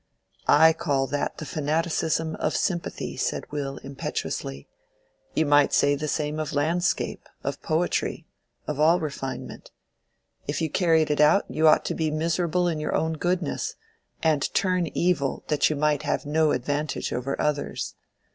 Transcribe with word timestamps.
"I 0.47 0.73
call 0.73 1.05
that 1.05 1.37
the 1.37 1.45
fanaticism 1.45 2.33
of 2.37 2.55
sympathy," 2.57 3.17
said 3.17 3.45
Will, 3.51 3.77
impetuously. 3.83 4.67
"You 5.35 5.45
might 5.45 5.73
say 5.73 5.93
the 5.93 6.07
same 6.07 6.39
of 6.39 6.53
landscape, 6.53 7.29
of 7.43 7.61
poetry, 7.61 8.25
of 8.65 8.79
all 8.79 8.99
refinement. 8.99 9.69
If 10.47 10.59
you 10.59 10.71
carried 10.71 11.11
it 11.11 11.21
out 11.21 11.45
you 11.49 11.67
ought 11.67 11.85
to 11.85 11.93
be 11.93 12.09
miserable 12.09 12.67
in 12.67 12.79
your 12.79 12.95
own 12.95 13.13
goodness, 13.13 13.75
and 14.23 14.51
turn 14.55 14.87
evil 14.97 15.43
that 15.49 15.69
you 15.69 15.75
might 15.75 16.01
have 16.01 16.25
no 16.25 16.51
advantage 16.51 17.13
over 17.13 17.39
others. 17.39 17.93